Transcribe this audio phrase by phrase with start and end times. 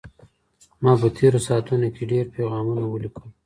[0.83, 3.27] ما په تېرو ساعتونو کې ډېر پیغامونه ولیکل.